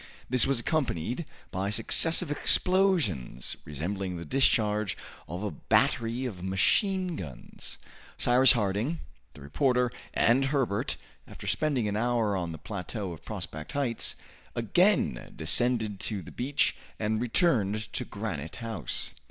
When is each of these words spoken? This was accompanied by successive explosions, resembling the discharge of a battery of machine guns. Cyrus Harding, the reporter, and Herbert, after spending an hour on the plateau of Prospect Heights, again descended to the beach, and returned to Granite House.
This 0.31 0.47
was 0.47 0.59
accompanied 0.59 1.25
by 1.51 1.69
successive 1.69 2.31
explosions, 2.31 3.55
resembling 3.65 4.17
the 4.17 4.25
discharge 4.25 4.97
of 5.27 5.43
a 5.43 5.51
battery 5.51 6.25
of 6.25 6.41
machine 6.41 7.15
guns. 7.15 7.77
Cyrus 8.17 8.53
Harding, 8.53 9.01
the 9.35 9.41
reporter, 9.41 9.91
and 10.15 10.45
Herbert, 10.45 10.97
after 11.27 11.45
spending 11.45 11.87
an 11.87 11.97
hour 11.97 12.35
on 12.35 12.51
the 12.51 12.57
plateau 12.57 13.11
of 13.11 13.23
Prospect 13.23 13.73
Heights, 13.73 14.15
again 14.55 15.31
descended 15.35 15.99
to 15.99 16.23
the 16.23 16.31
beach, 16.31 16.75
and 16.97 17.21
returned 17.21 17.93
to 17.93 18.03
Granite 18.03 18.55
House. 18.55 19.13